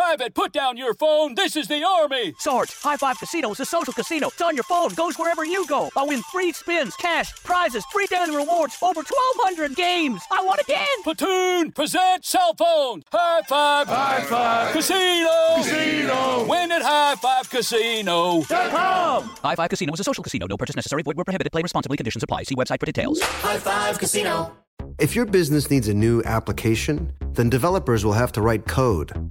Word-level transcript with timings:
Private, 0.00 0.34
put 0.34 0.52
down 0.54 0.78
your 0.78 0.94
phone. 0.94 1.34
This 1.34 1.56
is 1.56 1.68
the 1.68 1.84
Army. 1.84 2.32
Sarge, 2.38 2.72
High 2.80 2.96
Five 2.96 3.18
Casino 3.18 3.50
is 3.50 3.60
a 3.60 3.66
social 3.66 3.92
casino. 3.92 4.28
It's 4.28 4.40
on 4.40 4.56
your 4.56 4.64
phone, 4.64 4.94
goes 4.94 5.18
wherever 5.18 5.44
you 5.44 5.66
go. 5.66 5.90
I 5.94 6.04
win 6.04 6.22
free 6.32 6.52
spins, 6.52 6.96
cash, 6.96 7.34
prizes, 7.44 7.84
free 7.92 8.06
daily 8.06 8.34
rewards, 8.34 8.78
over 8.80 9.02
1,200 9.02 9.76
games. 9.76 10.22
I 10.32 10.42
won 10.42 10.58
again! 10.58 10.86
Platoon, 11.04 11.72
present 11.72 12.24
cell 12.24 12.54
phone. 12.54 13.02
High 13.12 13.42
Five. 13.46 13.88
High 13.88 14.22
Five. 14.22 14.72
Casino. 14.72 15.56
Casino. 15.56 16.46
Win 16.48 16.72
at 16.72 16.80
High 16.80 17.16
Five 17.16 17.50
Casino. 17.50 18.40
.com. 18.44 19.24
High 19.44 19.54
Five 19.54 19.68
Casino 19.68 19.92
is 19.92 20.00
a 20.00 20.04
social 20.04 20.24
casino. 20.24 20.46
No 20.46 20.56
purchase 20.56 20.76
necessary. 20.76 21.02
Void 21.02 21.16
where 21.16 21.26
prohibited. 21.26 21.52
Play 21.52 21.60
responsibly. 21.60 21.98
Conditions 21.98 22.22
apply. 22.22 22.44
See 22.44 22.54
website 22.54 22.80
for 22.80 22.86
details. 22.86 23.20
High 23.20 23.58
Five 23.58 23.98
Casino. 23.98 24.56
If 24.98 25.14
your 25.14 25.24
business 25.24 25.70
needs 25.70 25.88
a 25.88 25.94
new 25.94 26.22
application, 26.24 27.12
then 27.32 27.48
developers 27.48 28.04
will 28.04 28.12
have 28.12 28.32
to 28.32 28.42
write 28.42 28.66
code, 28.66 29.30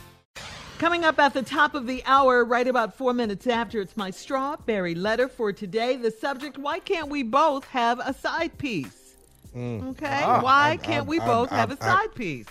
Coming 0.81 1.05
up 1.05 1.19
at 1.19 1.35
the 1.35 1.43
top 1.43 1.75
of 1.75 1.85
the 1.85 2.01
hour, 2.07 2.43
right 2.43 2.67
about 2.67 2.95
four 2.95 3.13
minutes 3.13 3.45
after, 3.45 3.79
it's 3.81 3.95
my 3.95 4.09
strawberry 4.09 4.95
letter 4.95 5.27
for 5.27 5.53
today. 5.53 5.95
The 5.95 6.09
subject 6.09 6.57
Why 6.57 6.79
can't 6.79 7.07
we 7.07 7.21
both 7.21 7.65
have 7.65 7.99
a 7.99 8.15
side 8.15 8.57
piece? 8.57 9.13
Mm. 9.55 9.91
Okay? 9.91 10.21
Ah, 10.23 10.41
Why 10.41 10.71
I- 10.71 10.77
can't 10.77 11.05
I- 11.05 11.07
we 11.07 11.19
I- 11.19 11.25
both 11.27 11.51
I- 11.51 11.57
have 11.57 11.69
a 11.69 11.77
side 11.77 12.15
piece? 12.15 12.47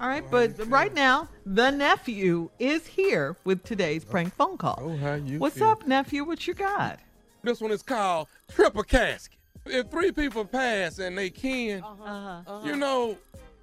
All 0.00 0.06
right, 0.06 0.22
but 0.30 0.52
right 0.68 0.94
now, 0.94 1.28
the 1.44 1.72
nephew 1.72 2.48
is 2.60 2.86
here 2.86 3.34
with 3.42 3.64
today's 3.64 4.04
prank 4.04 4.32
phone 4.36 4.56
call. 4.56 4.78
Oh, 4.80 4.96
how 4.96 5.14
you 5.14 5.40
What's 5.40 5.58
feel? 5.58 5.66
up, 5.70 5.84
nephew? 5.84 6.22
What 6.22 6.46
you 6.46 6.54
got? 6.54 7.00
This 7.42 7.60
one 7.60 7.72
is 7.72 7.82
called 7.82 8.28
triple 8.52 8.84
casket. 8.84 9.36
If 9.66 9.90
three 9.90 10.12
people 10.12 10.44
pass 10.44 11.00
and 11.00 11.18
they 11.18 11.28
can, 11.30 11.82
Uh-huh. 11.82 12.60
you 12.64 12.76
know, 12.76 13.16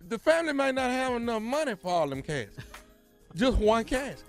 the 0.10 0.20
family 0.20 0.52
might 0.52 0.76
not 0.76 0.90
have 0.92 1.14
enough 1.14 1.42
money 1.42 1.76
for 1.76 1.92
all 1.92 2.10
them 2.10 2.22
caskets. 2.22 2.58
Just 3.36 3.58
one 3.58 3.84
casket. 3.84 4.24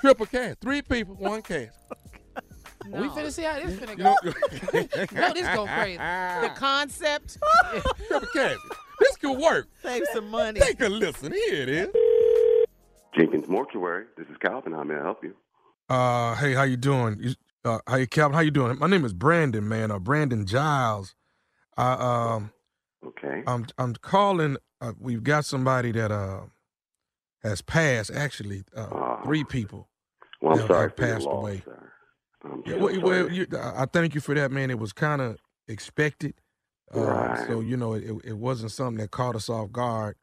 Triple 0.00 0.26
casket. 0.26 0.58
Three 0.60 0.82
people, 0.82 1.14
one 1.14 1.42
casket. 1.42 1.72
We 2.86 3.08
finna 3.08 3.30
see 3.30 3.42
how 3.42 3.56
this 3.56 3.74
finna 3.74 3.98
go. 3.98 4.14
no, 5.20 5.32
this 5.34 5.46
go 5.54 5.66
crazy. 5.66 5.98
The 5.98 6.52
concept. 6.56 7.36
Triple 8.06 8.28
casket. 8.32 8.58
This 9.00 9.16
could 9.16 9.38
work. 9.38 9.68
Save 9.82 10.04
some 10.14 10.28
money. 10.30 10.60
Take 10.60 10.80
a 10.80 10.88
listen. 10.88 11.32
Here 11.32 11.62
it 11.62 11.68
is. 11.68 11.88
Jenkins 13.14 13.48
Mortuary. 13.48 14.04
This 14.16 14.26
is 14.28 14.36
Calvin. 14.38 14.72
How 14.72 14.84
may 14.84 14.94
I 14.94 15.02
help 15.02 15.22
you? 15.22 15.34
Uh, 15.88 16.34
hey, 16.36 16.54
how 16.54 16.62
you 16.62 16.76
doing? 16.76 17.14
How 17.14 17.28
you, 17.28 17.34
uh, 17.64 17.96
hey, 17.96 18.06
Calvin, 18.06 18.34
how 18.34 18.40
you 18.40 18.50
doing? 18.50 18.78
My 18.78 18.86
name 18.86 19.04
is 19.04 19.12
Brandon, 19.12 19.68
man. 19.68 19.90
Uh, 19.90 19.98
Brandon 19.98 20.46
Giles. 20.46 21.14
I 21.76 21.92
um, 21.92 22.52
okay. 23.06 23.42
I'm 23.46 23.66
I'm 23.76 23.94
calling. 23.96 24.56
Uh, 24.80 24.92
we've 24.98 25.22
got 25.22 25.44
somebody 25.44 25.92
that 25.92 26.10
uh 26.10 26.42
has 27.42 27.62
passed. 27.62 28.10
Actually, 28.12 28.64
uh, 28.76 29.22
three 29.24 29.44
people. 29.44 29.88
Well, 30.40 30.52
I'm 30.52 30.58
have, 30.60 30.66
sorry 30.68 30.82
have 30.88 30.96
passed 30.96 31.26
loss, 31.26 31.34
away. 31.40 31.62
Yeah, 32.66 32.76
well, 32.76 33.00
well, 33.00 33.30
you, 33.32 33.46
I 33.60 33.86
thank 33.86 34.14
you 34.14 34.20
for 34.20 34.34
that, 34.34 34.52
man. 34.52 34.70
It 34.70 34.78
was 34.78 34.92
kind 34.92 35.20
of 35.20 35.38
expected. 35.66 36.34
Uh, 36.94 37.00
Right. 37.00 37.46
So 37.46 37.60
you 37.60 37.76
know, 37.76 37.94
it, 37.94 38.04
it 38.24 38.38
wasn't 38.38 38.72
something 38.72 38.98
that 39.02 39.10
caught 39.10 39.36
us 39.36 39.48
off 39.48 39.72
guard. 39.72 40.16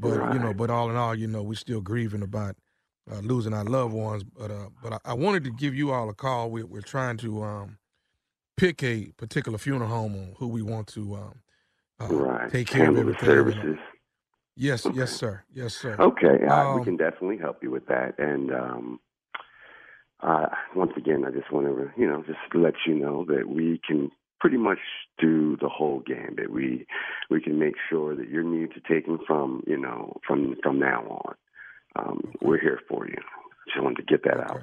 But 0.00 0.32
you 0.32 0.38
know, 0.38 0.54
but 0.54 0.70
all 0.70 0.90
in 0.90 0.96
all, 0.96 1.14
you 1.14 1.26
know, 1.26 1.42
we're 1.42 1.54
still 1.54 1.80
grieving 1.80 2.22
about 2.22 2.56
uh, 3.10 3.18
losing 3.18 3.52
our 3.54 3.64
loved 3.64 3.94
ones. 3.94 4.24
But 4.24 4.50
uh, 4.50 4.68
but 4.82 4.92
I, 4.94 4.98
I 5.06 5.14
wanted 5.14 5.44
to 5.44 5.50
give 5.50 5.74
you 5.74 5.92
all 5.92 6.08
a 6.08 6.14
call. 6.14 6.50
We're, 6.50 6.66
we're 6.66 6.82
trying 6.82 7.16
to 7.18 7.42
um, 7.42 7.78
pick 8.56 8.82
a 8.82 9.12
particular 9.16 9.58
funeral 9.58 9.90
home 9.90 10.14
on 10.14 10.34
who 10.38 10.48
we 10.48 10.62
want 10.62 10.86
to 10.88 11.14
um, 11.16 11.40
uh, 12.00 12.06
Right. 12.14 12.50
take 12.50 12.68
care 12.68 12.84
Handle 12.86 13.08
of 13.08 13.16
the 13.18 13.24
everything. 13.26 13.54
services. 13.62 13.78
Yes, 14.58 14.86
yes, 14.92 15.12
sir. 15.12 15.44
Yes, 15.54 15.74
sir. 15.74 15.94
Okay, 15.98 16.44
uh, 16.46 16.74
we 16.74 16.80
Um, 16.80 16.84
can 16.84 16.96
definitely 16.96 17.38
help 17.38 17.62
you 17.62 17.70
with 17.70 17.86
that. 17.86 18.18
And 18.18 18.52
um, 18.52 19.00
uh, 20.20 20.48
once 20.74 20.92
again, 20.96 21.24
I 21.24 21.30
just 21.30 21.50
want 21.52 21.66
to, 21.66 21.90
you 22.00 22.08
know, 22.08 22.24
just 22.26 22.40
let 22.54 22.74
you 22.84 22.94
know 22.96 23.24
that 23.26 23.48
we 23.48 23.80
can 23.86 24.10
pretty 24.40 24.56
much 24.56 24.78
do 25.18 25.56
the 25.60 25.68
whole 25.68 26.00
gambit. 26.00 26.50
We 26.50 26.86
we 27.30 27.40
can 27.40 27.58
make 27.58 27.74
sure 27.88 28.16
that 28.16 28.28
your 28.28 28.42
needs 28.42 28.72
are 28.76 28.94
taken 28.94 29.18
from, 29.26 29.62
you 29.66 29.76
know, 29.78 30.16
from 30.26 30.56
from 30.62 30.78
now 30.80 31.02
on. 31.24 31.34
Um, 31.96 32.32
We're 32.42 32.60
here 32.60 32.80
for 32.88 33.06
you. 33.06 33.16
Just 33.68 33.82
wanted 33.82 33.96
to 33.98 34.02
get 34.04 34.24
that 34.24 34.40
out. 34.50 34.62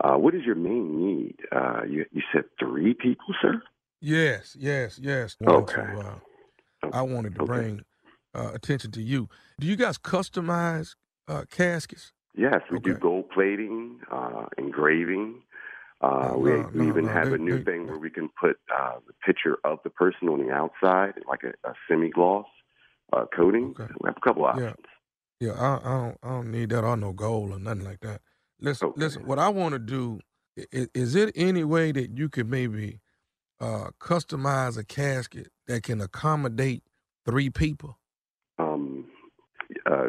Uh, 0.00 0.16
what 0.18 0.34
is 0.34 0.42
your 0.44 0.54
main 0.56 1.00
need? 1.04 1.36
Uh, 1.50 1.82
you 1.88 2.04
you 2.12 2.22
said 2.32 2.44
three 2.60 2.94
people, 2.94 3.34
sir. 3.42 3.60
Yes, 4.00 4.56
yes, 4.58 4.98
yes. 5.00 5.36
Wanted 5.40 5.62
Okay. 5.70 5.92
To, 5.94 5.98
uh, 6.00 6.90
I 6.92 7.02
wanted 7.02 7.34
to 7.36 7.44
bring 7.44 7.80
uh, 8.36 8.50
attention 8.54 8.90
to 8.92 9.02
you. 9.02 9.28
Do 9.58 9.66
you 9.66 9.76
guys 9.76 9.98
customize 9.98 10.94
uh, 11.28 11.44
caskets? 11.50 12.12
Yes, 12.34 12.60
we 12.70 12.78
do 12.80 12.94
gold 12.94 13.30
plating, 13.30 14.00
uh, 14.10 14.46
engraving. 14.58 15.42
Uh, 16.02 16.28
No, 16.32 16.38
we, 16.38 16.50
no, 16.50 16.70
we 16.74 16.88
even 16.88 17.06
no, 17.06 17.12
have 17.12 17.28
they- 17.30 17.36
a 17.36 17.38
new 17.38 17.58
they- 17.58 17.64
thing 17.64 17.86
where 17.86 17.98
we 17.98 18.10
can 18.10 18.28
put 18.38 18.56
uh, 18.74 18.96
the 19.06 19.14
picture 19.24 19.56
of 19.64 19.78
the 19.84 19.90
person 19.90 20.28
on 20.28 20.38
the 20.46 20.52
outside, 20.52 21.14
like 21.26 21.40
a, 21.42 21.52
a 21.68 21.72
semi-gloss 21.88 22.44
uh, 23.14 23.24
coating. 23.34 23.74
We 23.78 23.84
have 24.08 24.16
a 24.16 24.20
couple 24.20 24.44
options. 24.44 24.76
Yeah, 25.40 25.52
I, 25.52 25.76
I 25.82 25.92
don't. 26.02 26.18
I 26.22 26.28
don't 26.28 26.50
need 26.50 26.70
that 26.70 26.84
or 26.84 26.96
no 26.96 27.12
gold 27.12 27.52
or 27.52 27.58
nothing 27.58 27.84
like 27.84 28.00
that. 28.00 28.20
Listen, 28.60 28.92
listen. 28.96 29.26
What 29.26 29.38
I 29.38 29.48
want 29.50 29.72
to 29.74 29.78
do 29.78 30.20
is, 30.56 30.88
is 30.94 31.14
it 31.14 31.32
any 31.36 31.62
way 31.64 31.92
that 31.92 32.16
you 32.16 32.28
could 32.30 32.48
maybe 32.50 33.00
uh, 33.60 33.88
customize 34.00 34.78
a 34.78 34.84
casket 34.84 35.48
that 35.66 35.82
can 35.82 36.00
accommodate 36.00 36.82
three 37.26 37.50
people? 37.50 37.98
Um, 38.58 39.06
uh, 39.84 40.08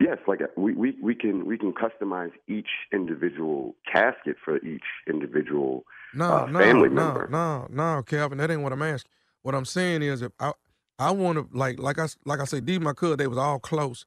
Yes, 0.00 0.18
like 0.26 0.40
uh, 0.42 0.46
we, 0.56 0.74
we, 0.74 0.96
we 1.02 1.14
can 1.14 1.46
we 1.46 1.56
can 1.56 1.72
customize 1.72 2.32
each 2.48 2.66
individual 2.92 3.76
casket 3.90 4.36
for 4.44 4.56
each 4.58 4.82
individual 5.08 5.84
No, 6.14 6.24
uh, 6.24 6.46
no, 6.46 6.58
family 6.58 6.88
no, 6.88 7.04
member. 7.04 7.28
no, 7.30 7.66
no, 7.70 8.02
Calvin. 8.02 8.38
That 8.38 8.50
ain't 8.50 8.62
what 8.62 8.72
I'm 8.72 8.82
asking. 8.82 9.10
What 9.42 9.54
I'm 9.54 9.64
saying 9.64 10.02
is, 10.02 10.22
if 10.22 10.32
I 10.40 10.52
I 10.98 11.10
want 11.12 11.38
to 11.38 11.56
like 11.56 11.78
like 11.78 11.98
I 11.98 12.06
like 12.24 12.40
I 12.40 12.44
said, 12.44 12.66
these 12.66 12.80
my 12.80 12.94
cousin, 12.94 13.18
they 13.18 13.26
was 13.26 13.38
all 13.38 13.58
close. 13.58 14.06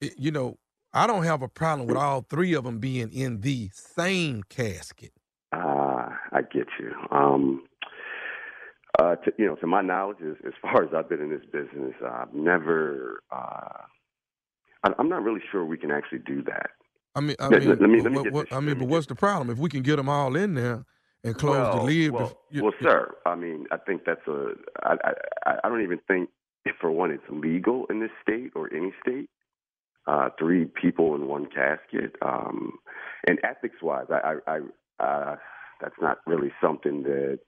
It- 0.00 0.14
you 0.18 0.30
know, 0.30 0.58
I 0.92 1.06
don't 1.06 1.24
have 1.24 1.42
a 1.42 1.48
problem 1.48 1.88
with 1.88 1.96
all 1.96 2.24
three 2.28 2.52
of 2.54 2.64
them 2.64 2.78
being 2.78 3.12
in 3.12 3.40
the 3.40 3.70
same 3.72 4.42
casket. 4.48 5.12
Ah, 5.52 6.18
I 6.32 6.42
get 6.42 6.68
you. 6.78 6.92
Um, 7.10 7.64
uh, 8.98 9.16
to, 9.16 9.32
you 9.38 9.46
know, 9.46 9.56
to 9.56 9.66
my 9.66 9.82
knowledge, 9.82 10.18
as, 10.22 10.36
as 10.46 10.52
far 10.62 10.84
as 10.84 10.90
I've 10.94 11.08
been 11.08 11.20
in 11.20 11.30
this 11.30 11.44
business, 11.44 11.94
I've 12.04 12.32
never. 12.32 13.22
Uh, 13.30 13.82
I, 14.84 14.90
I'm 14.98 15.08
not 15.08 15.22
really 15.22 15.42
sure 15.50 15.64
we 15.64 15.76
can 15.76 15.90
actually 15.90 16.20
do 16.20 16.42
that. 16.44 16.70
I 17.14 17.20
mean, 17.20 17.36
I 17.40 17.48
mean, 17.48 17.68
let 17.68 17.80
me- 17.80 18.00
let 18.02 18.12
me 18.12 18.18
what- 18.18 18.32
what- 18.32 18.52
I 18.52 18.60
mean, 18.60 18.78
but 18.78 18.88
what's 18.88 19.06
the 19.06 19.14
problem 19.14 19.50
if 19.50 19.58
we 19.58 19.70
can 19.70 19.82
get 19.82 19.96
them 19.96 20.08
all 20.08 20.36
in 20.36 20.54
there 20.54 20.84
and 21.24 21.34
close 21.34 21.52
well, 21.54 21.78
the 21.78 21.84
lid? 21.84 22.10
Well, 22.12 22.28
bef- 22.28 22.36
you- 22.50 22.62
well, 22.62 22.72
sir, 22.82 23.14
I 23.24 23.34
mean, 23.34 23.66
I 23.70 23.78
think 23.78 24.04
that's 24.04 24.26
a. 24.26 24.54
I, 24.82 24.96
I, 25.46 25.54
I 25.64 25.68
don't 25.68 25.82
even 25.82 25.98
think, 26.06 26.30
if 26.64 26.76
for 26.80 26.90
one, 26.90 27.10
it's 27.10 27.24
legal 27.28 27.86
in 27.86 28.00
this 28.00 28.10
state 28.22 28.52
or 28.54 28.72
any 28.72 28.92
state. 29.02 29.28
Uh, 30.06 30.28
three 30.38 30.66
people 30.66 31.16
in 31.16 31.26
one 31.26 31.46
casket, 31.46 32.14
um, 32.22 32.78
and 33.26 33.40
ethics-wise, 33.42 34.06
I, 34.08 34.34
I, 34.46 34.60
I 35.00 35.04
uh, 35.04 35.36
that's 35.80 35.96
not 36.00 36.18
really 36.26 36.52
something 36.60 37.02
that. 37.02 37.40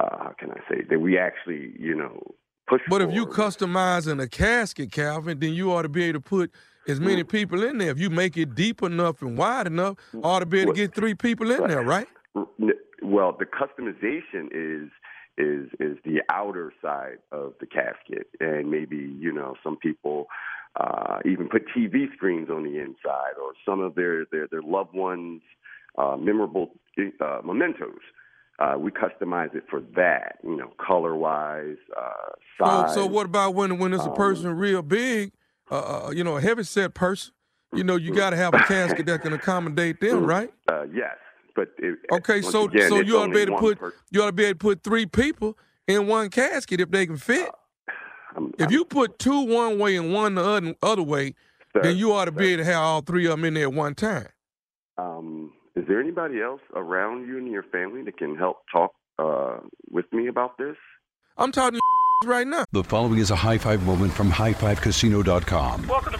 Uh, 0.00 0.16
how 0.18 0.34
can 0.38 0.50
I 0.50 0.60
say 0.70 0.82
that 0.88 0.98
we 0.98 1.18
actually, 1.18 1.74
you 1.78 1.94
know, 1.94 2.22
push 2.66 2.80
But 2.88 3.02
if 3.02 3.12
you 3.12 3.26
customizing 3.26 4.22
a 4.22 4.28
casket, 4.28 4.92
Calvin, 4.92 5.38
then 5.38 5.52
you 5.52 5.72
ought 5.72 5.82
to 5.82 5.88
be 5.88 6.04
able 6.04 6.20
to 6.20 6.24
put 6.24 6.50
as 6.88 7.00
many 7.00 7.24
people 7.24 7.62
in 7.62 7.78
there. 7.78 7.90
If 7.90 7.98
you 7.98 8.08
make 8.08 8.36
it 8.36 8.54
deep 8.54 8.82
enough 8.82 9.20
and 9.20 9.36
wide 9.36 9.66
enough, 9.66 9.96
ought 10.22 10.40
to 10.40 10.46
be 10.46 10.60
able 10.60 10.72
to 10.72 10.76
get 10.76 10.94
three 10.94 11.14
people 11.14 11.50
in 11.50 11.66
there, 11.68 11.82
right? 11.82 12.06
Well, 13.02 13.36
the 13.38 13.46
customization 13.46 14.48
is 14.52 14.90
is 15.38 15.68
is 15.80 15.96
the 16.04 16.22
outer 16.30 16.72
side 16.82 17.18
of 17.32 17.54
the 17.60 17.66
casket, 17.66 18.28
and 18.40 18.70
maybe 18.70 18.96
you 18.96 19.32
know 19.32 19.54
some 19.62 19.76
people 19.76 20.26
uh, 20.76 21.18
even 21.24 21.48
put 21.48 21.64
TV 21.76 22.12
screens 22.14 22.48
on 22.50 22.62
the 22.64 22.78
inside, 22.78 23.34
or 23.42 23.52
some 23.66 23.80
of 23.80 23.94
their 23.94 24.26
their 24.30 24.46
their 24.50 24.62
loved 24.62 24.94
ones' 24.94 25.42
uh, 25.98 26.16
memorable 26.16 26.72
uh, 27.20 27.40
mementos. 27.44 28.00
Uh, 28.60 28.74
we 28.78 28.90
customize 28.90 29.54
it 29.54 29.64
for 29.70 29.80
that, 29.96 30.36
you 30.44 30.54
know, 30.54 30.70
color 30.86 31.16
wise, 31.16 31.78
uh, 31.96 32.12
So, 32.58 32.64
size. 32.64 32.94
so 32.94 33.06
what 33.06 33.24
about 33.24 33.54
when 33.54 33.78
when 33.78 33.94
it's 33.94 34.04
a 34.04 34.10
um, 34.10 34.14
person 34.16 34.54
real 34.54 34.82
big, 34.82 35.32
uh, 35.70 36.06
uh, 36.08 36.10
you 36.10 36.22
know, 36.22 36.36
a 36.36 36.42
heavy 36.42 36.64
set 36.64 36.92
person? 36.92 37.32
You 37.72 37.84
know, 37.84 37.96
you 37.96 38.12
got 38.12 38.30
to 38.30 38.36
have 38.36 38.52
a 38.54 38.62
casket 38.64 39.06
that 39.06 39.22
can 39.22 39.32
accommodate 39.32 40.00
them, 40.00 40.26
right? 40.26 40.52
Uh, 40.70 40.82
yes, 40.92 41.16
but 41.56 41.68
it, 41.78 41.98
Okay, 42.12 42.42
so 42.42 42.64
again, 42.64 42.88
so 42.88 43.00
you 43.00 43.16
ought 43.16 43.28
to 43.28 43.32
be 43.32 43.40
able 43.40 43.54
to 43.54 43.60
put 43.60 43.78
per- 43.78 43.94
you 44.10 44.22
ought 44.22 44.26
to 44.26 44.32
be 44.32 44.44
able 44.44 44.58
to 44.58 44.62
put 44.62 44.82
three 44.82 45.06
people 45.06 45.56
in 45.86 46.06
one 46.06 46.28
casket 46.28 46.80
if 46.80 46.90
they 46.90 47.06
can 47.06 47.16
fit. 47.16 47.48
I'm- 48.34 48.52
if 48.58 48.70
you 48.70 48.84
put 48.84 49.18
two 49.18 49.40
one 49.46 49.78
way 49.78 49.96
and 49.96 50.12
one 50.12 50.34
the 50.34 50.44
other, 50.44 50.74
other 50.82 51.02
way, 51.02 51.34
Sir, 51.72 51.82
then 51.82 51.96
you 51.96 52.12
ought 52.12 52.26
to 52.26 52.32
be 52.32 52.48
able 52.52 52.62
to 52.64 52.70
have 52.70 52.82
all 52.82 53.00
three 53.00 53.24
of 53.24 53.30
them 53.30 53.44
in 53.46 53.54
there 53.54 53.64
at 53.68 53.72
one 53.72 53.94
time. 53.94 54.28
Um, 54.98 55.52
is 55.80 55.88
there 55.88 56.00
anybody 56.00 56.42
else 56.42 56.60
around 56.74 57.26
you 57.26 57.38
and 57.38 57.50
your 57.50 57.62
family 57.62 58.02
that 58.02 58.18
can 58.18 58.36
help 58.36 58.58
talk 58.70 58.92
uh, 59.18 59.60
with 59.90 60.04
me 60.12 60.28
about 60.28 60.58
this? 60.58 60.76
I'm 61.38 61.52
talking 61.52 61.80
right 62.24 62.46
now. 62.46 62.64
The 62.72 62.84
following 62.84 63.18
is 63.18 63.30
a 63.30 63.36
high 63.36 63.56
five 63.56 63.82
moment 63.84 64.12
from 64.12 64.30
highfivecasino.com. 64.30 65.86
Welcome 65.86 66.12
to 66.12 66.18
Burger 66.18 66.18
Yippee. 66.18 66.19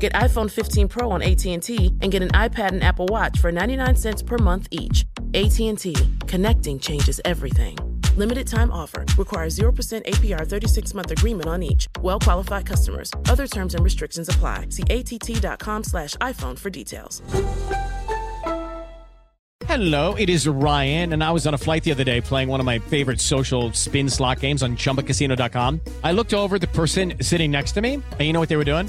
Get 0.00 0.14
iPhone 0.14 0.50
15 0.50 0.88
Pro 0.88 1.10
on 1.10 1.20
AT&T 1.20 1.94
and 2.00 2.10
get 2.10 2.22
an 2.22 2.30
iPad 2.30 2.72
and 2.72 2.82
Apple 2.82 3.06
Watch 3.10 3.38
for 3.38 3.52
99 3.52 3.96
cents 3.96 4.22
per 4.22 4.38
month 4.38 4.66
each. 4.70 5.04
AT&T. 5.34 5.94
Connecting 6.26 6.78
changes 6.78 7.20
everything. 7.26 7.76
Limited 8.16 8.46
time 8.46 8.72
offer. 8.72 9.04
Requires 9.18 9.58
0% 9.58 9.74
APR 10.06 10.46
36 10.46 10.94
month 10.94 11.10
agreement 11.10 11.48
on 11.48 11.62
each. 11.62 11.86
Well 12.00 12.18
qualified 12.18 12.64
customers. 12.64 13.10
Other 13.26 13.46
terms 13.46 13.74
and 13.74 13.84
restrictions 13.84 14.28
apply. 14.28 14.68
See 14.70 14.84
att.com 14.88 15.84
slash 15.84 16.16
iPhone 16.16 16.58
for 16.58 16.70
details. 16.70 17.20
Hello, 19.66 20.14
it 20.16 20.28
is 20.28 20.48
Ryan, 20.48 21.12
and 21.12 21.22
I 21.22 21.30
was 21.30 21.46
on 21.46 21.54
a 21.54 21.58
flight 21.58 21.84
the 21.84 21.92
other 21.92 22.02
day 22.02 22.20
playing 22.20 22.48
one 22.48 22.58
of 22.58 22.66
my 22.66 22.80
favorite 22.80 23.20
social 23.20 23.72
spin 23.72 24.08
slot 24.08 24.40
games 24.40 24.62
on 24.62 24.76
chumbacasino.com. 24.76 25.80
I 26.02 26.10
looked 26.10 26.34
over 26.34 26.58
the 26.58 26.66
person 26.66 27.14
sitting 27.20 27.50
next 27.52 27.72
to 27.72 27.80
me, 27.80 27.94
and 27.94 28.20
you 28.20 28.32
know 28.32 28.40
what 28.40 28.48
they 28.48 28.56
were 28.56 28.64
doing? 28.64 28.88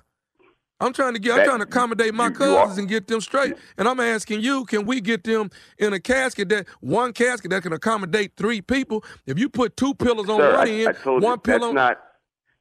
I'm 0.81 0.93
trying 0.93 1.13
to 1.13 1.19
get, 1.19 1.39
I'm 1.39 1.45
trying 1.45 1.59
to 1.59 1.65
accommodate 1.65 2.13
my 2.13 2.31
cousins 2.31 2.77
and 2.79 2.87
get 2.89 3.07
them 3.07 3.21
straight. 3.21 3.53
And 3.77 3.87
I'm 3.87 3.99
asking 3.99 4.41
you, 4.41 4.65
can 4.65 4.85
we 4.85 4.99
get 4.99 5.23
them 5.23 5.51
in 5.77 5.93
a 5.93 5.99
casket 5.99 6.49
that 6.49 6.67
one 6.79 7.13
casket 7.13 7.51
that 7.51 7.61
can 7.61 7.71
accommodate 7.71 8.33
three 8.35 8.61
people? 8.61 9.03
If 9.27 9.37
you 9.37 9.47
put 9.47 9.77
two 9.77 9.93
pillows 9.93 10.27
on 10.27 10.39
Sir, 10.39 10.57
one 10.57 10.67
I, 10.67 10.71
end, 10.71 10.97
I 11.05 11.09
one 11.09 11.23
you 11.23 11.37
pillow 11.37 11.67
that's 11.67 11.75
not 11.75 11.97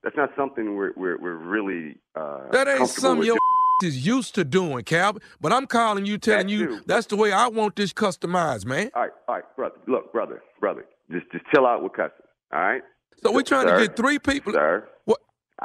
that's 0.02 0.16
not 0.16 0.30
something 0.36 0.76
we're 0.76 0.92
we're, 0.96 1.18
we're 1.18 1.36
really 1.36 1.96
uh, 2.14 2.50
That 2.52 2.68
ain't 2.68 2.80
with 2.80 3.26
your 3.26 3.38
is 3.82 4.06
used 4.06 4.34
to 4.34 4.44
doing, 4.44 4.84
Calvin. 4.84 5.22
But 5.40 5.52
I'm 5.52 5.66
calling 5.66 6.04
you, 6.04 6.18
telling 6.18 6.46
That 6.46 6.52
you 6.52 6.66
too. 6.66 6.80
that's 6.86 7.06
the 7.06 7.16
way 7.16 7.32
I 7.32 7.48
want 7.48 7.76
this 7.76 7.92
customized, 7.94 8.66
man. 8.66 8.90
All 8.94 9.02
right, 9.02 9.10
all 9.28 9.34
right, 9.36 9.44
brother. 9.56 9.76
Look, 9.86 10.12
brother, 10.12 10.42
brother. 10.60 10.84
Just 11.10 11.30
just 11.32 11.44
chill 11.54 11.66
out 11.66 11.82
with 11.82 11.94
cussing. 11.94 12.12
All 12.52 12.60
right. 12.60 12.82
So 13.22 13.32
we're 13.32 13.42
trying 13.42 13.66
Sir, 13.66 13.80
to 13.80 13.86
get 13.86 13.96
three 13.96 14.18
people. 14.18 14.52
Sir. 14.52 14.88
What? 15.04 15.20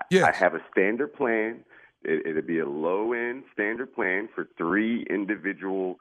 Yes. 0.09 0.23
I 0.25 0.35
have 0.37 0.55
a 0.55 0.59
standard 0.71 1.13
plan. 1.13 1.63
It, 2.05 2.25
it'll 2.25 2.41
be 2.41 2.59
a 2.59 2.67
low 2.67 3.13
end 3.13 3.43
standard 3.53 3.93
plan 3.93 4.29
for 4.33 4.47
three 4.57 5.05
individual 5.09 5.97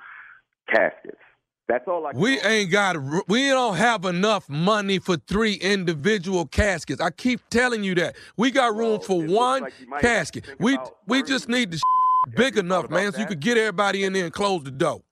caskets. 0.69 1.19
That's 1.67 1.89
all 1.89 2.07
I. 2.07 2.13
Can 2.13 2.21
We 2.21 2.41
ain't 2.41 2.71
got. 2.71 2.97
We 3.27 3.49
don't 3.49 3.77
have 3.77 4.05
enough 4.05 4.49
money 4.49 4.99
for 4.99 5.17
three 5.17 5.55
individual 5.55 6.47
caskets. 6.47 7.01
I 7.01 7.11
keep 7.11 7.41
telling 7.49 7.83
you 7.83 7.95
that. 7.97 8.17
We 8.37 8.51
got 8.51 8.77
room 8.77 9.01
for 9.01 9.23
one 9.25 9.63
like 9.63 9.73
you 9.81 9.89
might 9.89 10.05
have 10.05 10.31
to 10.31 10.41
casket. 10.41 10.61
We 10.61 10.79
we 11.07 11.23
just 11.23 11.49
need 11.49 11.71
the 11.71 11.81
big 12.37 12.59
enough, 12.59 12.91
man, 12.91 13.13
so 13.13 13.19
you 13.19 13.25
that? 13.25 13.29
could 13.29 13.41
get 13.41 13.57
everybody 13.57 14.05
in 14.05 14.13
there 14.13 14.25
and 14.25 14.33
close 14.33 14.63
the 14.63 14.71
door. 14.71 15.03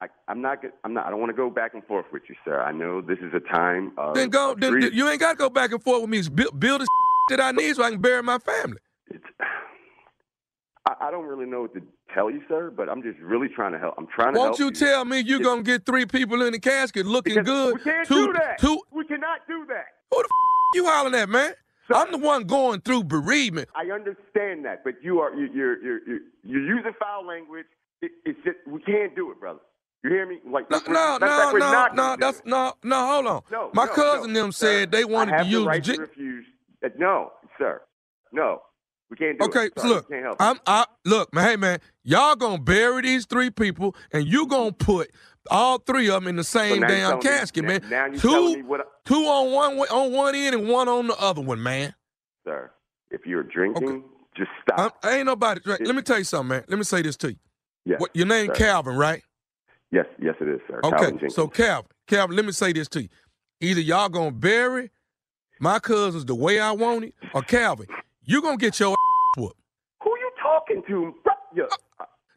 I, 0.00 0.06
I'm 0.28 0.40
not. 0.40 0.58
I'm 0.82 0.94
not. 0.94 1.06
I 1.06 1.10
don't 1.10 1.20
want 1.20 1.30
to 1.30 1.36
go 1.36 1.50
back 1.50 1.74
and 1.74 1.84
forth 1.84 2.06
with 2.12 2.22
you, 2.28 2.34
sir. 2.44 2.60
I 2.60 2.72
know 2.72 3.02
this 3.02 3.18
is 3.18 3.32
a 3.34 3.40
time 3.40 3.92
of. 3.98 4.14
Then 4.14 4.30
go. 4.30 4.54
Then, 4.54 4.90
you 4.92 5.08
ain't 5.08 5.20
got 5.20 5.32
to 5.32 5.36
go 5.36 5.50
back 5.50 5.72
and 5.72 5.82
forth 5.82 6.00
with 6.00 6.10
me. 6.10 6.22
Build, 6.28 6.58
build 6.58 6.80
the 6.80 6.88
that 7.28 7.40
I 7.40 7.52
need 7.52 7.76
so 7.76 7.84
I 7.84 7.90
can 7.90 8.00
bury 8.00 8.22
my 8.22 8.38
family. 8.38 8.78
I, 10.86 10.94
I 11.08 11.10
don't 11.10 11.26
really 11.26 11.46
know 11.46 11.62
what 11.62 11.74
to 11.74 11.82
tell 12.14 12.30
you, 12.30 12.42
sir, 12.48 12.72
but 12.74 12.88
I'm 12.88 13.02
just 13.02 13.18
really 13.20 13.48
trying 13.48 13.72
to 13.72 13.78
help. 13.78 13.94
I'm 13.98 14.06
trying 14.08 14.34
to 14.34 14.40
help. 14.40 14.50
Won't 14.50 14.58
help 14.58 14.74
you 14.74 14.86
tell 14.86 15.04
me 15.04 15.20
you're 15.20 15.40
gonna 15.40 15.62
get 15.62 15.86
three 15.86 16.06
people 16.06 16.42
in 16.42 16.52
the 16.52 16.58
casket 16.58 17.06
looking 17.06 17.42
good? 17.42 17.74
We 17.74 17.80
can't 17.82 18.06
two, 18.08 18.26
do 18.26 18.32
that. 18.34 18.58
Two, 18.58 18.80
We 18.90 19.04
cannot 19.04 19.40
do 19.46 19.64
that. 19.68 19.86
Who 20.10 20.18
the 20.18 20.24
f- 20.24 20.74
you 20.74 20.86
hollering 20.86 21.14
at, 21.14 21.28
man? 21.28 21.54
I'm 21.94 22.10
the 22.10 22.18
one 22.18 22.44
going 22.44 22.80
through 22.80 23.04
bereavement. 23.04 23.68
I 23.74 23.92
understand 23.92 24.64
that, 24.64 24.82
but 24.82 24.94
you 25.02 25.20
are 25.20 25.34
you, 25.34 25.48
you're 25.52 25.82
you're 25.82 26.08
you're, 26.08 26.20
you're 26.42 26.76
using 26.76 26.92
foul 26.98 27.26
language. 27.26 27.66
It, 28.00 28.12
it's 28.24 28.38
just 28.44 28.56
we 28.66 28.80
can't 28.82 29.14
do 29.14 29.30
it, 29.30 29.38
brother. 29.38 29.60
You 30.02 30.10
hear 30.10 30.26
me? 30.26 30.38
Like 30.50 30.68
No, 30.70 30.78
no, 30.88 31.18
that's 31.20 31.52
no, 31.52 31.58
no, 31.58 31.88
no. 31.94 32.16
That's 32.18 32.42
no, 32.44 32.72
no. 32.82 33.06
Hold 33.06 33.26
on. 33.26 33.42
No, 33.52 33.70
My 33.72 33.84
no, 33.84 33.92
cousin 33.92 34.32
no, 34.32 34.40
them 34.42 34.52
sir. 34.52 34.66
said 34.80 34.90
they 34.90 35.04
wanted 35.04 35.34
I 35.34 35.38
have 35.38 35.46
to 35.46 35.52
use 35.52 35.62
the 35.62 35.68
right 35.68 35.84
the 35.84 35.92
to 35.94 36.00
refuse. 36.00 36.46
Uh, 36.84 36.88
no, 36.98 37.32
sir. 37.58 37.82
No, 38.32 38.62
we 39.12 39.16
can't 39.16 39.38
do 39.38 39.44
Okay, 39.44 39.66
it. 39.66 39.72
so 39.76 39.82
Sorry, 39.82 39.94
look, 39.94 40.08
can't 40.08 40.22
help 40.24 40.36
I'm 40.40 40.58
I 40.66 40.86
look, 41.04 41.32
man, 41.34 41.44
hey 41.48 41.56
man, 41.56 41.78
y'all 42.02 42.34
gonna 42.34 42.58
bury 42.62 43.02
these 43.02 43.26
three 43.26 43.50
people 43.50 43.94
and 44.12 44.26
you 44.26 44.46
gonna 44.46 44.72
put 44.72 45.10
all 45.50 45.78
three 45.78 46.08
of 46.08 46.14
them 46.14 46.28
in 46.28 46.36
the 46.36 46.44
same 46.44 46.78
you're 46.80 46.88
damn 46.88 47.16
me- 47.18 47.22
casket, 47.22 47.62
now- 47.64 47.68
man. 47.68 47.82
now 47.90 48.04
you're 48.06 48.12
me 48.14 48.18
two, 48.62 48.74
I- 48.74 48.80
two 49.04 49.14
on 49.26 49.52
one 49.52 49.78
on 49.88 50.12
one 50.12 50.34
end 50.34 50.54
and 50.54 50.66
one 50.68 50.88
on 50.88 51.06
the 51.08 51.16
other 51.20 51.42
one, 51.42 51.62
man. 51.62 51.94
sir. 52.44 52.70
If 53.10 53.26
you're 53.26 53.42
drinking, 53.42 54.04
just 54.34 54.50
stop. 54.62 54.96
I'm, 55.04 55.10
ain't 55.12 55.26
nobody. 55.26 55.60
Let 55.66 55.94
me 55.94 56.00
tell 56.00 56.16
you 56.16 56.24
something, 56.24 56.48
man. 56.48 56.64
Let 56.66 56.78
me 56.78 56.84
say 56.84 57.02
this 57.02 57.16
to 57.18 57.32
you. 57.32 57.38
Yes, 57.84 58.00
What, 58.00 58.10
your 58.14 58.26
name 58.26 58.46
sir. 58.46 58.54
Calvin, 58.54 58.96
right? 58.96 59.22
Yes, 59.90 60.06
yes, 60.18 60.34
it 60.40 60.48
is, 60.48 60.60
sir. 60.66 60.80
Okay, 60.82 61.10
Calvin 61.10 61.28
so 61.30 61.46
Calvin, 61.48 61.90
Calvin, 62.06 62.36
let 62.36 62.46
me 62.46 62.52
say 62.52 62.72
this 62.72 62.88
to 62.88 63.02
you. 63.02 63.08
Either 63.60 63.80
y'all 63.82 64.08
gonna 64.08 64.30
bury 64.30 64.90
my 65.60 65.78
cousins 65.78 66.24
the 66.24 66.34
way 66.34 66.58
I 66.58 66.72
want 66.72 67.04
it, 67.04 67.14
or 67.34 67.42
Calvin, 67.42 67.86
you 68.24 68.40
gonna 68.40 68.56
get 68.56 68.80
your 68.80 68.90
whooped. 68.90 68.98
Who 68.98 69.01
you 69.01 69.01
talking 70.66 70.82
to? 70.88 71.14
Yeah. 71.54 71.64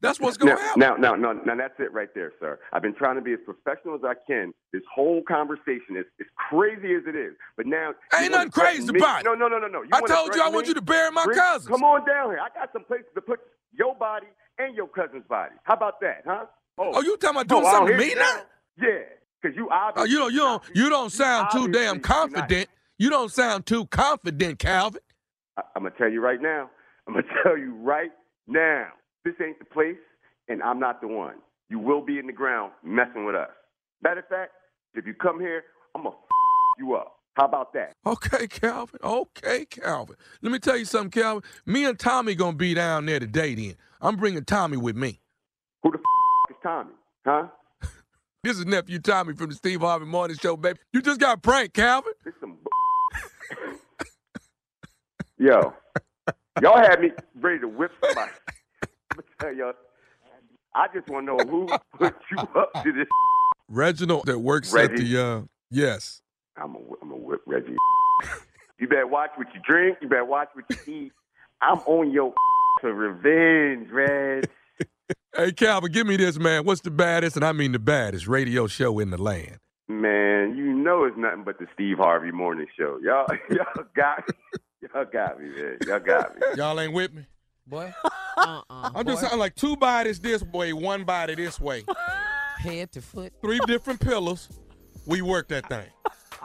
That's 0.02 0.20
what's 0.20 0.38
gonna 0.38 0.54
now, 0.54 0.60
happen. 0.60 0.80
Now, 0.82 0.96
now, 0.96 1.16
now, 1.16 1.34
now, 1.46 1.56
that's 1.56 1.74
it 1.80 1.92
right 1.92 2.10
there, 2.14 2.32
sir. 2.40 2.60
I've 2.74 2.82
been 2.82 2.94
trying 2.94 3.16
to 3.16 3.22
be 3.22 3.34
as 3.34 3.40
professional 3.44 3.96
as 3.96 4.02
I 4.04 4.14
can. 4.28 4.54
This 4.72 4.84
whole 4.94 5.24
conversation 5.28 5.98
is 5.98 6.06
as 6.20 6.28
crazy 6.50 6.94
as 6.94 7.04
it 7.08 7.16
is, 7.16 7.34
but 7.58 7.66
now 7.66 7.94
Ain't 8.14 8.32
nothing 8.32 8.52
crazy 8.52 8.92
me- 8.92 9.00
about 9.00 9.22
it. 9.22 9.26
No, 9.26 9.34
no, 9.34 9.48
no, 9.48 9.58
no, 9.58 9.68
no. 9.68 9.82
You 9.82 9.90
I 9.94 10.02
told 10.02 10.36
you 10.36 10.42
I 10.44 10.50
want 10.50 10.66
me? 10.66 10.70
you 10.70 10.74
to 10.76 10.82
bury 10.82 11.10
my 11.12 11.24
Bring- 11.26 11.40
cousins. 11.40 11.68
Come 11.68 11.84
on 11.84 12.06
down 12.06 12.30
here. 12.30 12.40
I 12.40 12.50
got 12.54 12.72
some 12.74 12.84
places 12.84 13.08
to 13.16 13.22
put 13.22 13.40
your 13.72 13.96
body 13.96 14.28
and 14.60 14.76
your 14.76 14.88
cousin's 14.88 15.24
body. 15.28 15.56
How 15.64 15.74
about 15.74 16.00
that, 16.02 16.24
huh? 16.26 16.46
Oh, 16.78 16.92
oh 16.96 17.02
you 17.02 17.18
talking 17.18 17.38
about 17.38 17.48
doing 17.48 17.64
oh, 17.66 17.72
something 17.72 17.98
to 17.98 18.06
me 18.06 18.14
now? 18.16 18.42
Yeah, 18.80 18.88
because 19.42 19.56
you 19.56 19.70
Oh, 19.72 20.04
you 20.04 20.18
don't, 20.18 20.34
you 20.34 20.40
don't, 20.40 20.64
you 20.76 20.90
don't 20.90 21.12
sound 21.12 21.50
too 21.52 21.68
damn 21.70 21.96
not- 21.96 22.04
confident. 22.04 22.70
You 22.98 23.10
don't 23.10 23.32
sound 23.32 23.66
too 23.66 23.86
confident, 23.88 24.60
Calvin. 24.60 25.02
I, 25.58 25.64
I'm 25.76 25.84
gonna 25.84 25.96
tell 25.98 26.10
you 26.10 26.22
right 26.22 26.42
now. 26.42 26.70
I'm 27.08 27.14
gonna 27.14 27.26
tell 27.44 27.58
you 27.58 27.76
right 27.76 28.12
now. 28.48 28.88
This 29.24 29.36
ain't 29.44 29.60
the 29.60 29.66
place, 29.66 29.98
and 30.50 30.62
I'm 30.62 30.80
not 30.80 31.02
the 31.02 31.08
one. 31.08 31.36
You 31.70 31.80
will 31.80 32.02
be 32.04 32.20
in 32.20 32.28
the 32.28 32.34
ground 32.34 32.72
messing 32.84 33.26
with 33.26 33.36
us. 33.36 33.50
Matter 34.04 34.20
of 34.20 34.28
fact, 34.28 34.52
if 34.94 35.06
you 35.06 35.14
come 35.14 35.40
here, 35.40 35.64
I'm 35.96 36.04
gonna 36.04 36.16
you 36.80 36.96
up. 36.96 37.14
How 37.36 37.46
about 37.46 37.74
that? 37.74 37.94
Okay, 38.06 38.48
Calvin. 38.48 39.00
Okay, 39.04 39.66
Calvin. 39.66 40.16
Let 40.42 40.52
me 40.52 40.60
tell 40.60 40.78
you 40.78 40.86
something, 40.86 41.12
Calvin. 41.12 41.44
Me 41.66 41.86
and 41.86 42.00
Tommy 42.00 42.36
gonna 42.36 42.56
be 42.56 42.74
down 42.74 43.06
there 43.06 43.20
today. 43.20 43.56
Then 43.56 43.76
I'm 44.02 44.16
bringing 44.16 44.46
Tommy 44.46 44.78
with 44.78 44.96
me. 44.96 45.20
Who 45.84 45.92
the 45.92 45.98
is 46.50 46.56
Tommy? 46.64 46.92
Huh? 47.26 47.48
This 48.44 48.60
is 48.60 48.66
nephew 48.68 49.00
Tommy 49.00 49.34
from 49.34 49.50
the 49.50 49.56
Steve 49.56 49.82
Harvey 49.82 50.06
Morning 50.06 50.38
Show, 50.38 50.56
baby. 50.56 50.78
You 50.94 51.02
just 51.02 51.20
got 51.20 51.42
pranked, 51.42 51.74
Calvin. 51.74 52.14
This 52.24 52.36
some 52.40 52.58
Yo, 55.38 55.74
y'all 56.62 56.78
had 56.78 57.00
me 57.02 57.12
ready 57.40 57.60
to 57.60 57.68
whip 57.68 57.92
somebody. 58.04 58.32
I'm 58.84 58.90
gonna 59.16 59.24
tell 59.40 59.54
y'all. 59.54 59.74
I 60.74 60.88
just 60.94 61.08
want 61.08 61.26
to 61.28 61.38
know 61.38 61.50
who 61.50 61.68
put 61.98 62.16
you 62.32 62.38
up 62.38 62.72
to 62.84 62.92
this. 62.92 63.08
Reginald 63.70 64.26
that 64.26 64.40
works 64.40 64.76
at 64.76 64.96
the 64.96 65.18
uh 65.22 65.42
yes. 65.72 66.22
I'm 66.58 66.76
a, 66.76 66.80
I'm 67.02 67.12
a 67.12 67.16
whip 67.16 67.42
Reggie. 67.46 67.76
you 68.80 68.88
better 68.88 69.08
watch 69.08 69.32
what 69.36 69.48
you 69.54 69.62
drink. 69.68 69.98
You 70.02 70.10
better 70.10 70.26
watch 70.26 70.50
what 70.54 70.66
you 70.70 70.94
eat. 70.94 71.12
I'm 71.62 71.80
on 71.80 72.12
your 72.12 72.34
to 72.82 72.94
revenge, 72.94 73.90
Reg. 73.92 74.50
Hey 75.36 75.52
Calvin, 75.52 75.92
give 75.92 76.08
me 76.08 76.16
this, 76.16 76.40
man. 76.40 76.64
What's 76.64 76.80
the 76.80 76.90
baddest, 76.90 77.36
and 77.36 77.44
I 77.44 77.52
mean 77.52 77.74
the 77.74 77.80
baddest 77.80 78.26
radio 78.26 78.68
show 78.68 79.00
in 79.00 79.10
the 79.10 79.22
land? 79.22 79.58
Man, 79.90 80.56
you 80.56 80.74
know 80.74 81.04
it's 81.04 81.18
nothing 81.18 81.44
but 81.44 81.60
the 81.60 81.68
Steve 81.74 81.98
Harvey 81.98 82.32
Morning 82.32 82.68
Show. 82.80 83.00
Y'all, 83.04 83.28
y'all 83.50 83.84
got. 83.96 84.24
Y'all 84.96 85.06
got 85.12 85.42
me, 85.42 85.50
man. 85.50 85.78
Y'all 85.86 86.00
got 86.00 86.36
me. 86.36 86.42
Y'all 86.56 86.80
ain't 86.80 86.94
with 86.94 87.14
me. 87.14 87.26
Boy. 87.68 87.94
Uh-uh. 88.38 88.92
I'm 88.96 89.06
just 89.06 89.22
saying 89.22 89.38
like 89.38 89.54
two 89.56 89.76
bodies 89.76 90.22
this 90.22 90.42
way, 90.42 90.72
one 90.72 91.04
body 91.04 91.36
this 91.36 91.60
way. 91.60 91.84
Head 92.60 92.94
to 92.94 93.02
foot. 93.02 93.34
Three 93.42 93.60
different 93.68 94.00
pillars. 94.00 94.48
We 95.06 95.22
work 95.22 95.50
that 95.50 95.68
thing. 95.68 95.88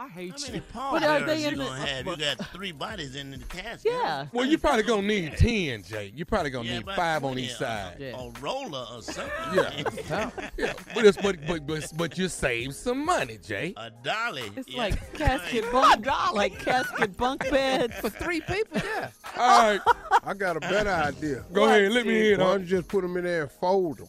I 0.01 0.09
hate 0.09 0.31
How 0.31 0.37
you. 0.39 0.45
many 0.47 0.63
But 0.73 0.77
are 0.83 1.01
pallbearers 1.01 1.27
they 1.27 1.43
you 1.43 1.49
in 1.49 1.59
the- 1.59 1.65
gonna 1.67 1.87
have? 1.87 2.07
You 2.07 2.17
got 2.17 2.47
three 2.55 2.73
bodies 2.73 3.17
in 3.17 3.33
the 3.33 3.39
casket. 3.41 3.93
Yeah. 3.93 4.27
Well, 4.33 4.47
you 4.47 4.57
probably 4.57 4.83
gonna 4.83 5.07
need 5.07 5.37
ten, 5.37 5.83
Jay. 5.83 6.11
You 6.15 6.25
probably 6.25 6.49
gonna 6.49 6.71
Yeah, 6.71 6.79
need 6.79 6.87
five 6.97 7.23
on 7.23 7.39
each 7.39 7.53
side. 7.53 8.01
A 8.01 8.33
roller 8.41 8.87
or 8.95 9.03
something. 9.03 9.31
Yeah. 9.53 9.83
yeah. 10.57 10.73
But, 10.95 11.05
it's, 11.05 11.19
but, 11.19 11.37
but, 11.47 11.67
but, 11.67 11.93
but 11.99 12.17
you 12.17 12.29
save 12.29 12.75
some 12.75 13.05
money, 13.05 13.37
Jay. 13.47 13.75
A 13.77 13.91
dolly. 13.91 14.51
It's 14.57 14.71
yeah. 14.71 14.79
like 14.79 15.13
casket 15.19 15.71
bunk, 15.71 16.07
like 16.33 16.59
casket 16.59 17.15
bunk 17.19 17.51
beds 17.51 17.95
For 17.97 18.09
three 18.09 18.41
people, 18.41 18.81
yeah. 18.83 19.11
All 19.37 19.71
right. 19.71 19.81
I 20.25 20.33
got 20.33 20.57
a 20.57 20.61
better 20.61 20.89
idea. 20.89 21.45
Go 21.53 21.65
ahead. 21.67 21.93
Let 21.93 22.07
me 22.07 22.15
hear 22.15 22.33
it. 22.35 22.39
Why 22.39 22.47
don't 22.47 22.61
you 22.63 22.67
just 22.69 22.89
put 22.89 23.03
them 23.03 23.19
in 23.19 23.25
there 23.25 23.43
and 23.43 23.51
fold 23.53 23.99
them? 23.99 24.09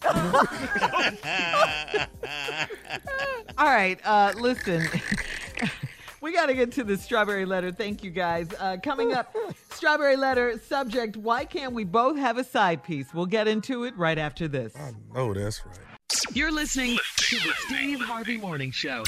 All 3.58 3.68
right, 3.68 4.00
uh, 4.06 4.32
listen. 4.38 4.88
We 6.22 6.32
got 6.32 6.46
to 6.46 6.54
get 6.54 6.72
to 6.74 6.84
the 6.84 6.98
strawberry 6.98 7.46
letter. 7.46 7.72
Thank 7.72 8.04
you, 8.04 8.12
guys. 8.12 8.48
Uh, 8.60 8.78
coming 8.82 9.14
up, 9.14 9.36
strawberry 9.72 10.16
letter 10.16 10.60
subject 10.60 11.18
Why 11.18 11.46
can't 11.46 11.74
we 11.74 11.84
both 11.84 12.18
have 12.18 12.38
a 12.38 12.44
side 12.44 12.84
piece? 12.84 13.14
We'll 13.14 13.26
get 13.26 13.48
into 13.48 13.84
it 13.84 13.98
right 13.98 14.18
after 14.18 14.48
this. 14.48 14.74
Oh, 15.16 15.34
that's 15.34 15.66
right. 15.66 15.78
You're 16.34 16.52
listening 16.52 16.98
to 17.18 17.36
the 17.38 17.54
Steve 17.66 18.02
Harvey 18.02 18.38
Morning 18.38 18.72
Show. 18.72 19.04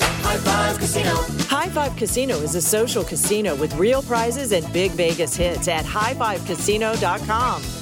High 0.00 0.36
Five 0.38 0.78
Casino. 0.78 1.14
High 1.48 1.68
Five 1.68 1.96
Casino 1.96 2.36
is 2.36 2.54
a 2.54 2.62
social 2.62 3.04
casino 3.04 3.54
with 3.56 3.74
real 3.74 4.02
prizes 4.02 4.52
and 4.52 4.70
big 4.72 4.92
Vegas 4.92 5.36
hits 5.36 5.68
at 5.68 5.84
highfivecasino.com. 5.84 7.81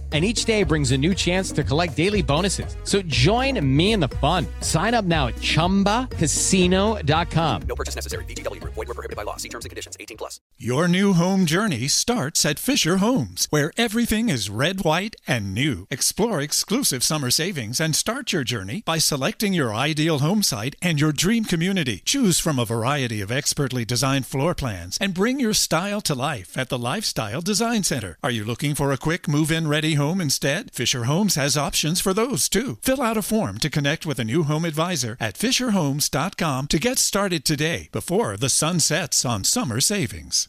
And 0.11 0.25
each 0.25 0.43
day 0.43 0.63
brings 0.63 0.91
a 0.91 0.97
new 0.97 1.13
chance 1.13 1.53
to 1.53 1.63
collect 1.63 1.95
daily 1.95 2.21
bonuses. 2.21 2.75
So 2.83 3.01
join 3.03 3.65
me 3.65 3.93
in 3.93 4.01
the 4.01 4.09
fun. 4.09 4.45
Sign 4.59 4.93
up 4.93 5.05
now 5.05 5.27
at 5.27 5.35
chumbacasino.com. 5.35 7.61
No 7.61 7.75
purchase 7.75 7.95
necessary. 7.95 8.25
VGW 8.25 8.59
Group. 8.59 8.73
Void 8.73 8.89
were 8.89 8.93
prohibited 8.93 9.15
by 9.15 9.23
law. 9.23 9.37
See 9.37 9.47
terms 9.47 9.63
and 9.63 9.69
conditions. 9.69 9.95
18 9.97 10.17
plus. 10.17 10.41
Your 10.57 10.89
new 10.89 11.13
home 11.13 11.45
journey 11.45 11.87
starts 11.87 12.45
at 12.45 12.59
Fisher 12.59 12.97
Homes, 12.97 13.47
where 13.51 13.71
everything 13.77 14.27
is 14.27 14.49
red, 14.49 14.81
white, 14.81 15.15
and 15.27 15.53
new. 15.53 15.87
Explore 15.89 16.41
exclusive 16.41 17.05
summer 17.05 17.31
savings 17.31 17.79
and 17.79 17.95
start 17.95 18.33
your 18.33 18.43
journey 18.43 18.83
by 18.85 18.97
selecting 18.97 19.53
your 19.53 19.73
ideal 19.73 20.19
home 20.19 20.43
site 20.43 20.75
and 20.81 20.99
your 20.99 21.13
dream 21.13 21.45
community. 21.45 22.01
Choose 22.03 22.39
from 22.39 22.59
a 22.59 22.65
variety 22.65 23.21
of 23.21 23.31
expertly 23.31 23.85
designed 23.85 24.25
floor 24.25 24.53
plans 24.53 24.97
and 24.99 25.13
bring 25.13 25.39
your 25.39 25.53
style 25.53 26.01
to 26.01 26.13
life 26.13 26.57
at 26.57 26.67
the 26.67 26.77
Lifestyle 26.77 27.41
Design 27.41 27.83
Center. 27.83 28.17
Are 28.21 28.31
you 28.31 28.43
looking 28.43 28.75
for 28.75 28.91
a 28.91 28.97
quick 28.97 29.27
move-in 29.27 29.67
ready 29.67 29.93
home 30.01 30.19
instead? 30.19 30.73
Fisher 30.73 31.03
Homes 31.03 31.35
has 31.35 31.55
options 31.55 32.01
for 32.01 32.13
those 32.13 32.49
too. 32.49 32.77
Fill 32.81 33.01
out 33.01 33.17
a 33.17 33.21
form 33.21 33.59
to 33.59 33.69
connect 33.69 34.05
with 34.05 34.19
a 34.19 34.23
new 34.23 34.43
home 34.43 34.65
advisor 34.65 35.15
at 35.19 35.35
fisherhomes.com 35.35 36.67
to 36.67 36.79
get 36.79 36.97
started 36.97 37.45
today 37.45 37.87
before 37.91 38.35
the 38.35 38.49
sun 38.49 38.79
sets 38.79 39.23
on 39.23 39.43
summer 39.43 39.79
savings. 39.79 40.47